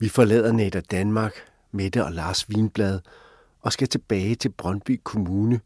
Vi 0.00 0.08
forlader 0.08 0.52
Netter 0.52 0.80
Danmark, 0.80 1.32
Mette 1.72 2.04
og 2.04 2.12
Lars 2.12 2.48
Vinblad, 2.48 3.00
og 3.62 3.72
skal 3.72 3.88
tilbage 3.88 4.34
til 4.34 4.48
Brøndby 4.48 5.00
Kommune, 5.04 5.60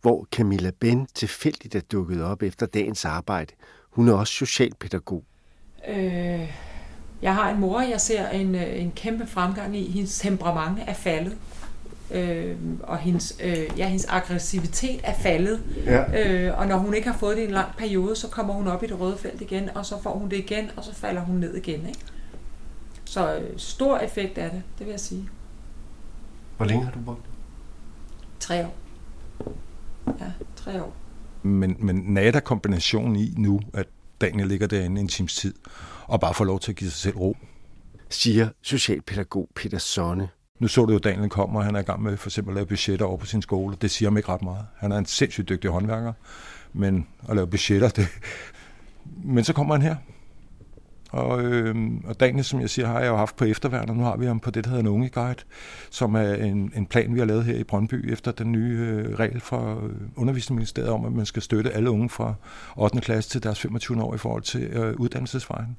hvor 0.00 0.26
Camilla 0.32 0.70
Ben 0.80 1.06
tilfældigt 1.14 1.74
er 1.74 1.80
dukket 1.80 2.22
op 2.22 2.42
efter 2.42 2.66
dagens 2.66 3.04
arbejde. 3.04 3.52
Hun 3.90 4.08
er 4.08 4.12
også 4.12 4.32
socialpædagog. 4.32 5.24
Øh, 5.88 6.50
jeg 7.22 7.34
har 7.34 7.50
en 7.50 7.60
mor, 7.60 7.80
jeg 7.80 8.00
ser 8.00 8.28
en, 8.28 8.54
øh, 8.54 8.82
en 8.82 8.92
kæmpe 8.96 9.26
fremgang 9.26 9.76
i. 9.76 9.90
Hendes 9.90 10.18
temperament 10.18 10.78
er 10.86 10.94
faldet. 10.94 11.36
Øh, 12.10 12.56
og 12.82 12.98
hendes, 12.98 13.36
øh, 13.44 13.78
ja, 13.78 13.88
hendes 13.88 14.06
aggressivitet 14.08 15.00
er 15.04 15.14
faldet. 15.14 15.60
Ja. 15.86 16.28
Øh, 16.28 16.58
og 16.58 16.66
når 16.66 16.76
hun 16.76 16.94
ikke 16.94 17.08
har 17.08 17.18
fået 17.18 17.36
det 17.36 17.42
i 17.42 17.46
en 17.46 17.50
lang 17.50 17.68
periode, 17.78 18.16
så 18.16 18.28
kommer 18.28 18.54
hun 18.54 18.68
op 18.68 18.82
i 18.82 18.86
det 18.86 19.00
røde 19.00 19.18
felt 19.18 19.40
igen, 19.40 19.70
og 19.74 19.86
så 19.86 20.02
får 20.02 20.18
hun 20.18 20.28
det 20.30 20.36
igen, 20.36 20.70
og 20.76 20.84
så 20.84 20.94
falder 20.94 21.20
hun 21.20 21.36
ned 21.36 21.54
igen. 21.54 21.86
Ikke? 21.86 22.00
Så 23.12 23.36
øh, 23.36 23.58
stor 23.58 23.98
effekt 23.98 24.38
af 24.38 24.50
det, 24.50 24.62
det 24.78 24.86
vil 24.86 24.90
jeg 24.90 25.00
sige. 25.00 25.28
Hvor 26.56 26.66
længe 26.66 26.84
har 26.84 26.92
du 26.92 26.98
brugt 27.04 27.22
det? 27.22 27.30
Tre 28.40 28.66
år. 28.66 28.74
Ja, 30.20 30.32
tre 30.56 30.82
år. 30.82 30.94
Men, 31.42 31.76
men 31.78 31.96
nada 31.96 32.40
kombinationen 32.40 33.16
i 33.16 33.34
nu, 33.36 33.60
at 33.74 33.86
Daniel 34.20 34.48
ligger 34.48 34.66
derinde 34.66 35.00
en 35.00 35.08
times 35.08 35.34
tid, 35.34 35.54
og 36.06 36.20
bare 36.20 36.34
får 36.34 36.44
lov 36.44 36.60
til 36.60 36.72
at 36.72 36.76
give 36.76 36.90
sig 36.90 36.98
selv 36.98 37.16
ro. 37.16 37.36
Siger 38.08 38.48
socialpædagog 38.62 39.48
Peter 39.54 39.78
Sonne. 39.78 40.28
Nu 40.58 40.68
så 40.68 40.84
du 40.84 40.92
jo, 40.92 40.98
Daniel 40.98 41.30
kommer, 41.30 41.60
og 41.60 41.64
han 41.64 41.74
er 41.74 41.80
i 41.80 41.82
gang 41.82 42.02
med 42.02 42.16
for 42.16 42.28
eksempel 42.28 42.50
at 42.50 42.54
lave 42.54 42.66
budgetter 42.66 43.06
over 43.06 43.16
på 43.16 43.26
sin 43.26 43.42
skole. 43.42 43.76
Det 43.80 43.90
siger 43.90 44.08
ham 44.08 44.16
ikke 44.16 44.28
ret 44.28 44.42
meget. 44.42 44.66
Han 44.76 44.92
er 44.92 44.98
en 44.98 45.06
sindssygt 45.06 45.48
dygtig 45.48 45.70
håndværker, 45.70 46.12
men 46.72 47.06
at 47.28 47.36
lave 47.36 47.46
budgetter, 47.46 47.88
det... 47.88 48.08
Men 49.24 49.44
så 49.44 49.52
kommer 49.52 49.74
han 49.74 49.82
her, 49.82 49.96
og, 51.12 51.42
øh, 51.42 51.76
og 52.04 52.20
Daniel, 52.20 52.44
som 52.44 52.60
jeg 52.60 52.70
siger, 52.70 52.86
har 52.86 53.00
jeg 53.00 53.08
jo 53.08 53.16
haft 53.16 53.36
på 53.36 53.44
efterværn, 53.44 53.90
og 53.90 53.96
nu 53.96 54.02
har 54.02 54.16
vi 54.16 54.26
ham 54.26 54.40
på 54.40 54.50
det, 54.50 54.64
der 54.64 54.70
hedder 54.70 54.82
en 54.82 54.88
unge 54.88 55.08
guide, 55.08 55.38
som 55.90 56.14
er 56.14 56.34
en, 56.34 56.72
en 56.76 56.86
plan, 56.86 57.14
vi 57.14 57.18
har 57.18 57.26
lavet 57.26 57.44
her 57.44 57.54
i 57.56 57.64
Brøndby, 57.64 58.12
efter 58.12 58.32
den 58.32 58.52
nye 58.52 58.78
øh, 58.78 59.18
regel 59.18 59.40
fra 59.40 59.72
øh, 59.72 59.92
undervisningsministeriet 60.16 60.90
om, 60.90 61.04
at 61.04 61.12
man 61.12 61.26
skal 61.26 61.42
støtte 61.42 61.70
alle 61.70 61.90
unge 61.90 62.08
fra 62.08 62.34
8. 62.76 63.00
klasse 63.00 63.30
til 63.30 63.42
deres 63.42 63.60
25 63.60 64.02
år 64.02 64.14
i 64.14 64.18
forhold 64.18 64.42
til 64.42 64.62
øh, 64.62 64.94
uddannelsesvejen. 64.96 65.78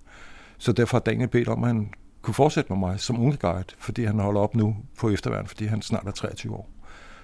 Så 0.58 0.72
derfor 0.72 0.98
har 0.98 1.02
Daniel 1.02 1.28
bedt 1.28 1.48
om, 1.48 1.64
at 1.64 1.68
han 1.68 1.90
kunne 2.22 2.34
fortsætte 2.34 2.74
med 2.74 2.80
mig 2.80 3.00
som 3.00 3.20
unge 3.20 3.38
guide, 3.38 3.66
fordi 3.78 4.04
han 4.04 4.20
holder 4.20 4.42
op 4.42 4.56
nu 4.56 4.76
på 5.00 5.10
efterværn, 5.10 5.48
fordi 5.48 5.66
han 5.66 5.82
snart 5.82 6.08
er 6.08 6.12
23 6.12 6.54
år. 6.54 6.70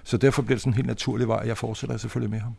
Så 0.04 0.16
derfor 0.16 0.42
bliver 0.42 0.56
det 0.56 0.62
sådan 0.62 0.72
en 0.72 0.76
helt 0.76 0.86
naturlig 0.86 1.28
vej, 1.28 1.42
jeg 1.46 1.56
fortsætter 1.56 1.96
selvfølgelig 1.96 2.30
med 2.30 2.40
ham. 2.40 2.54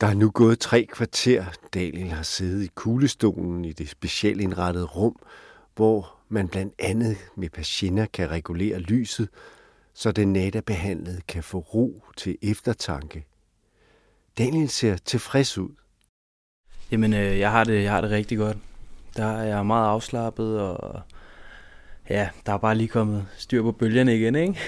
Der 0.00 0.06
er 0.06 0.14
nu 0.14 0.30
gået 0.30 0.58
tre 0.58 0.86
kvarter. 0.92 1.44
Daniel 1.74 2.08
har 2.08 2.22
siddet 2.22 2.64
i 2.64 2.70
kuglestolen 2.74 3.64
i 3.64 3.72
det 3.72 3.88
specielt 3.88 4.40
indrettede 4.40 4.84
rum, 4.84 5.16
hvor 5.74 6.14
man 6.28 6.48
blandt 6.48 6.74
andet 6.78 7.16
med 7.36 7.50
patienter 7.50 8.06
kan 8.06 8.30
regulere 8.30 8.78
lyset, 8.78 9.28
så 9.94 10.12
den 10.12 10.32
nata-behandlede 10.32 11.20
kan 11.28 11.42
få 11.42 11.58
ro 11.58 12.02
til 12.16 12.38
eftertanke. 12.42 13.26
Daniel 14.38 14.68
ser 14.68 14.96
tilfreds 14.96 15.58
ud. 15.58 15.70
Jamen, 16.90 17.12
øh, 17.12 17.38
jeg, 17.38 17.50
har 17.50 17.64
det, 17.64 17.82
jeg 17.82 17.92
har 17.92 18.00
det 18.00 18.10
rigtig 18.10 18.38
godt. 18.38 18.56
Der 19.16 19.26
er 19.26 19.44
jeg 19.44 19.66
meget 19.66 19.88
afslappet, 19.88 20.60
og 20.60 21.00
ja, 22.10 22.28
der 22.46 22.52
er 22.52 22.58
bare 22.58 22.74
lige 22.74 22.88
kommet 22.88 23.26
styr 23.36 23.62
på 23.62 23.72
bølgerne 23.72 24.16
igen, 24.16 24.34
ikke? 24.34 24.58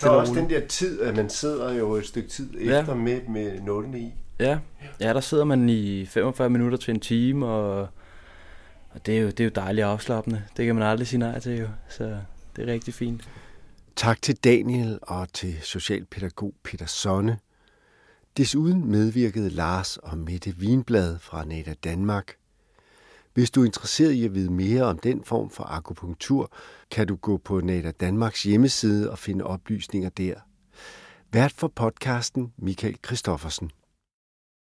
Der 0.00 0.06
er 0.06 0.10
også 0.10 0.34
den 0.34 0.50
der 0.50 0.66
tid, 0.66 1.00
at 1.00 1.16
man 1.16 1.30
sidder 1.30 1.72
jo 1.72 1.94
et 1.94 2.06
stykke 2.06 2.28
tid 2.28 2.58
ja. 2.58 2.80
efter 2.80 2.94
med, 2.94 3.20
med 3.28 3.60
nålene 3.60 4.00
i. 4.00 4.14
Ja. 4.40 4.58
ja, 5.00 5.12
der 5.12 5.20
sidder 5.20 5.44
man 5.44 5.68
i 5.68 6.06
45 6.06 6.50
minutter 6.50 6.78
til 6.78 6.94
en 6.94 7.00
time, 7.00 7.46
og, 7.46 7.88
og 8.90 9.06
det, 9.06 9.16
er 9.16 9.20
jo, 9.20 9.26
det 9.26 9.40
er 9.40 9.44
jo 9.44 9.50
dejligt 9.54 9.84
afslappende. 9.84 10.42
Det 10.56 10.66
kan 10.66 10.74
man 10.74 10.84
aldrig 10.84 11.08
sige 11.08 11.20
nej 11.20 11.40
til 11.40 11.58
jo, 11.58 11.68
så 11.88 12.16
det 12.56 12.68
er 12.68 12.72
rigtig 12.72 12.94
fint. 12.94 13.28
Tak 13.96 14.22
til 14.22 14.36
Daniel 14.36 14.98
og 15.02 15.32
til 15.32 15.56
socialpædagog 15.62 16.54
Peter 16.62 16.86
Sonne. 16.86 17.38
Desuden 18.36 18.90
medvirkede 18.90 19.50
Lars 19.50 19.96
og 19.96 20.18
Mette 20.18 20.56
Vinblad 20.56 21.18
fra 21.18 21.44
Nata 21.44 21.74
Danmark. 21.84 22.37
Hvis 23.34 23.50
du 23.50 23.60
er 23.60 23.66
interesseret 23.66 24.12
i 24.12 24.24
at 24.24 24.34
vide 24.34 24.52
mere 24.52 24.82
om 24.82 24.98
den 24.98 25.24
form 25.24 25.50
for 25.50 25.64
akupunktur, 25.64 26.52
kan 26.90 27.06
du 27.06 27.16
gå 27.16 27.36
på 27.36 27.60
Nata 27.60 27.90
Danmarks 27.90 28.42
hjemmeside 28.42 29.10
og 29.10 29.18
finde 29.18 29.44
oplysninger 29.44 30.08
der. 30.08 30.34
Vært 31.32 31.52
for 31.52 31.68
podcasten 31.68 32.52
Michael 32.58 32.96
Christoffersen. 33.06 33.70